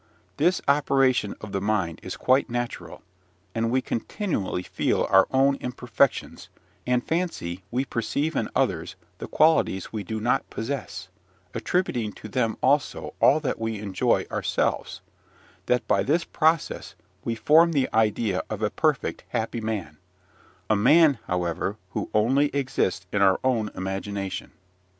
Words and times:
This 0.37 0.63
operation 0.67 1.35
of 1.41 1.51
the 1.51 1.61
mind 1.61 1.99
is 2.01 2.17
quite 2.17 2.49
natural: 2.49 3.03
we 3.55 3.81
so 3.81 3.85
continually 3.85 4.63
feel 4.63 5.05
our 5.11 5.27
own 5.29 5.57
imperfections, 5.57 6.49
and 6.87 7.07
fancy 7.07 7.63
we 7.69 7.85
perceive 7.85 8.35
in 8.35 8.49
others 8.55 8.95
the 9.19 9.27
qualities 9.27 9.93
we 9.93 10.03
do 10.03 10.19
not 10.19 10.49
possess, 10.49 11.09
attributing 11.53 12.13
to 12.13 12.27
them 12.27 12.57
also 12.63 13.13
all 13.19 13.39
that 13.41 13.59
we 13.59 13.77
enjoy 13.77 14.25
ourselves, 14.31 15.01
that 15.67 15.87
by 15.87 16.01
this 16.01 16.23
process 16.23 16.95
we 17.23 17.35
form 17.35 17.71
the 17.71 17.87
idea 17.93 18.41
of 18.49 18.63
a 18.63 18.71
perfect, 18.71 19.23
happy 19.29 19.61
man, 19.61 19.99
a 20.67 20.75
man, 20.75 21.19
however, 21.27 21.77
who 21.91 22.09
only 22.15 22.47
exists 22.55 23.05
in 23.11 23.21
our 23.21 23.39
own 23.43 23.69
imagination. 23.75 24.51